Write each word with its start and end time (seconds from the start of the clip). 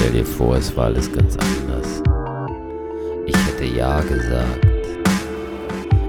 Stell 0.00 0.12
dir 0.12 0.24
vor, 0.24 0.56
es 0.56 0.74
war 0.74 0.86
alles 0.86 1.12
ganz 1.12 1.36
anders. 1.36 2.02
Ich 3.26 3.36
hätte 3.36 3.66
Ja 3.66 4.00
gesagt. 4.00 4.66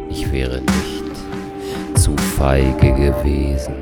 Ich 0.09 0.31
wäre 0.31 0.61
nicht 0.61 1.03
zu 1.95 2.15
feige 2.37 2.93
gewesen. 2.93 3.73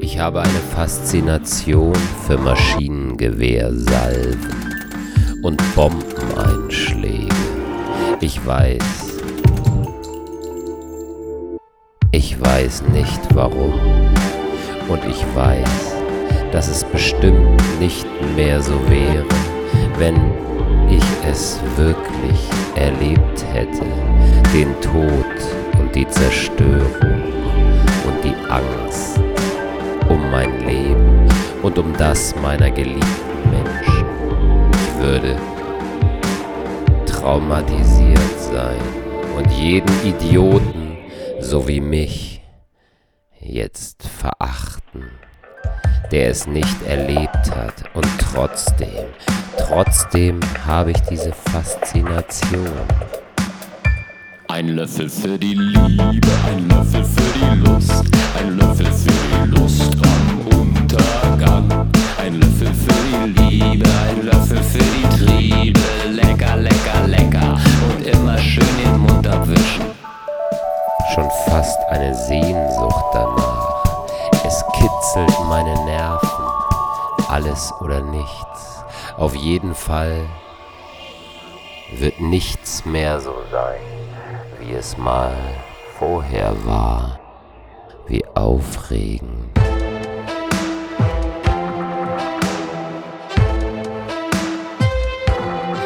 Ich 0.00 0.18
habe 0.18 0.40
eine 0.40 0.60
Faszination 0.74 1.94
für 2.26 2.36
Maschinengewehrsalven 2.36 4.74
und 5.44 5.62
Bombeneinschläge. 5.76 7.28
Ich 8.20 8.44
weiß, 8.44 8.82
ich 12.10 12.40
weiß 12.40 12.82
nicht 12.92 13.20
warum. 13.34 13.72
Und 14.88 15.04
ich 15.08 15.24
weiß, 15.36 15.91
dass 16.52 16.68
es 16.68 16.84
bestimmt 16.84 17.60
nicht 17.80 18.06
mehr 18.36 18.60
so 18.60 18.78
wäre, 18.88 19.24
wenn 19.98 20.16
ich 20.88 21.02
es 21.28 21.58
wirklich 21.76 22.38
erlebt 22.76 23.44
hätte. 23.52 23.84
Den 24.52 24.78
Tod 24.80 25.80
und 25.80 25.94
die 25.94 26.06
Zerstörung 26.08 27.22
und 28.06 28.22
die 28.22 28.36
Angst 28.50 29.18
um 30.08 30.30
mein 30.30 30.66
Leben 30.66 31.26
und 31.62 31.78
um 31.78 31.96
das 31.96 32.34
meiner 32.36 32.70
geliebten 32.70 33.50
Menschen. 33.50 34.06
Ich 34.72 35.02
würde 35.02 35.36
traumatisiert 37.06 38.38
sein 38.38 38.80
und 39.36 39.50
jeden 39.52 39.90
Idioten 40.04 40.98
so 41.40 41.66
wie 41.66 41.80
mich 41.80 42.42
jetzt 43.40 44.06
verachten, 44.06 45.10
der 46.10 46.30
es 46.30 46.46
nicht 46.46 46.82
erlebt 46.86 47.50
hat 47.54 47.84
und 47.94 48.06
trotzdem, 48.18 49.06
trotzdem 49.58 50.40
habe 50.66 50.90
ich 50.90 51.00
diese 51.02 51.32
Faszination. 51.32 52.68
Ein 54.48 54.68
Löffel 54.68 55.08
für 55.08 55.38
die 55.38 55.54
Liebe, 55.54 56.28
ein 56.46 56.68
Löffel 56.68 57.02
für 57.04 57.38
die 57.38 57.58
Lust, 57.60 58.04
ein 58.38 58.58
Löffel 58.58 58.86
für 58.86 59.10
die 59.10 59.50
Lust 59.50 59.96
am 60.02 60.60
Untergang. 60.60 61.88
Ein 62.18 62.34
Löffel 62.38 62.68
für 62.68 62.92
die 63.08 63.40
Liebe, 63.40 63.88
ein 64.08 64.26
Löffel 64.26 64.62
für 64.62 64.78
die 64.78 65.24
Triebe, 65.24 65.80
lecker, 66.10 66.56
lecker, 66.56 67.06
lecker 67.06 67.58
und 67.88 68.06
immer 68.06 68.36
schön 68.36 68.66
den 68.84 68.98
Mund 68.98 69.26
abwischen. 69.26 69.86
Schon 71.14 71.30
fast 71.46 71.78
eine 71.90 72.14
Sehnsucht 72.14 73.04
danach. 73.14 73.81
Kitzelt 74.82 75.44
meine 75.48 75.74
Nerven. 75.84 76.28
Alles 77.28 77.72
oder 77.80 78.02
nichts. 78.02 78.84
Auf 79.16 79.34
jeden 79.34 79.74
Fall 79.74 80.26
wird 81.96 82.20
nichts 82.20 82.84
mehr 82.84 83.20
so 83.20 83.34
sein 83.50 83.80
wie 84.62 84.72
es 84.74 84.96
mal 84.96 85.34
vorher 85.98 86.54
war. 86.64 87.18
Wie 88.06 88.24
aufregend. 88.34 89.50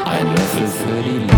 Ein 0.05 0.27
Löffel 0.31 0.67
für 0.67 1.03
die 1.03 1.19
Liebe, 1.19 1.36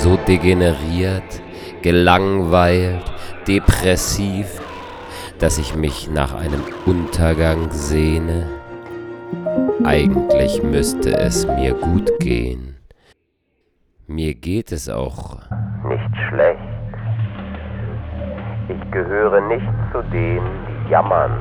so 0.00 0.16
degeneriert, 0.16 1.42
gelangweilt, 1.82 3.04
depressiv, 3.46 4.46
dass 5.38 5.58
ich 5.58 5.76
mich 5.76 6.10
nach 6.10 6.34
einem 6.34 6.62
Untergang 6.86 7.70
sehne? 7.70 8.48
Eigentlich 9.84 10.62
müsste 10.62 11.18
es 11.18 11.46
mir 11.46 11.74
gut 11.74 12.18
gehen. 12.18 12.76
Mir 14.06 14.34
geht 14.34 14.72
es 14.72 14.88
auch 14.88 15.38
nicht 15.86 16.16
schlecht. 16.28 16.60
Ich 18.70 18.90
gehöre 18.90 19.42
nicht 19.48 19.68
zu 19.92 20.00
denen, 20.10 20.66
die 20.66 20.90
jammern 20.90 21.32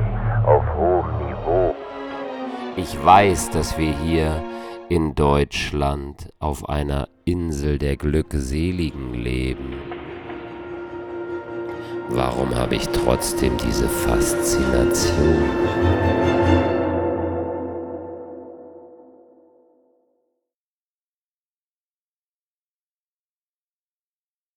auf 0.46 0.66
hohem 0.76 1.28
Niveau. 1.28 1.76
Ich 2.76 2.94
weiß, 3.06 3.52
dass 3.52 3.78
wir 3.78 3.94
hier 3.94 4.44
in 4.90 5.16
Deutschland 5.16 6.34
auf 6.40 6.68
einer 6.68 7.08
Insel 7.30 7.78
der 7.78 7.96
Glückseligen 7.96 9.14
leben. 9.14 9.76
Warum 12.10 12.56
habe 12.56 12.76
ich 12.76 12.88
trotzdem 12.90 13.56
diese 13.58 13.88
Faszination? 13.88 15.38